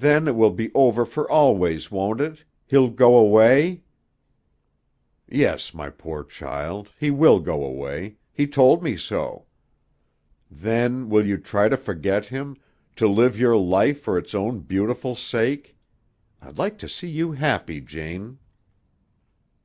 "Then 0.00 0.28
it 0.28 0.36
will 0.36 0.52
be 0.52 0.70
over 0.72 1.04
for 1.04 1.28
always, 1.28 1.90
won't 1.90 2.20
it? 2.20 2.44
He'll 2.64 2.88
go 2.90 3.16
away?" 3.16 3.82
"Yes, 5.28 5.74
my 5.74 5.90
poor 5.90 6.22
child. 6.22 6.92
He 6.96 7.10
will 7.10 7.40
go 7.40 7.64
away. 7.64 8.18
He 8.32 8.46
told 8.46 8.84
me 8.84 8.96
so. 8.96 9.46
Then, 10.48 11.08
will 11.08 11.26
you 11.26 11.38
try 11.38 11.68
to 11.68 11.76
forget 11.76 12.26
him, 12.26 12.56
to 12.94 13.08
live 13.08 13.36
your 13.36 13.56
life 13.56 13.98
for 14.00 14.16
its 14.16 14.32
own 14.32 14.60
beautiful 14.60 15.16
sake? 15.16 15.76
I'd 16.40 16.56
like 16.56 16.78
to 16.78 16.88
see 16.88 17.10
you 17.10 17.32
happy, 17.32 17.80
Jane." 17.80 18.38